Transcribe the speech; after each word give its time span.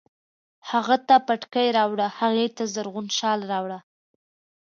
هغه 0.69 0.95
ته 1.07 1.15
پټکی 1.27 1.67
راوړه، 1.77 2.07
هغې 2.19 2.47
ته 2.55 2.63
زرغون 2.73 3.07
شال 3.17 3.39
راوړه 3.51 3.79